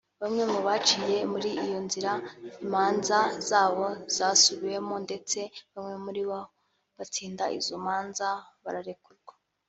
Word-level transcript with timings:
Bamwe 0.21 0.43
mu 0.51 0.59
baciye 0.67 1.17
muri 1.31 1.49
iyo 1.65 1.79
nzira 1.85 2.11
imanza 2.63 3.17
zabo 3.49 3.85
zasubiwemo 4.15 4.95
ndetse 5.05 5.39
bamwe 5.73 5.95
muri 6.05 6.21
bo 6.29 6.39
batsinda 6.97 7.43
izo 7.57 7.75
manza 7.85 8.29
bararekurwa 8.63 9.33